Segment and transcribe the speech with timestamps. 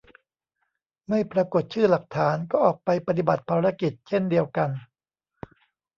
[1.09, 4.69] ไม่ปรากฏชื่อหลักฐาน ก็ออกไปปฏิบัติภารกิจเช่นเดียวกัน